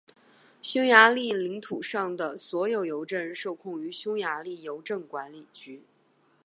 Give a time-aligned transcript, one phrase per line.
[0.63, 5.83] 匈牙利领土上的所有邮局受控于匈牙利邮政管理局。